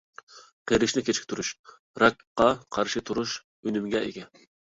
[0.69, 1.51] قېرىشنى كېچىكتۈرۈش،
[2.05, 4.27] راكقا قارشى تۇرۇش ئۈنۈمىگە ئىگە.